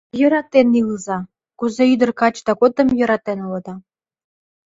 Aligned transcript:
Йӧратен 0.19 0.69
илыза, 0.79 1.17
кузе 1.59 1.83
ӱдыр-качыда 1.93 2.53
годым 2.61 2.87
йӧратен 2.99 3.39
улыда... 3.45 3.73